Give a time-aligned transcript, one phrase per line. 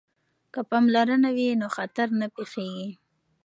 [0.53, 2.89] که پاملرنه وي نو خطر نه پیښیږي.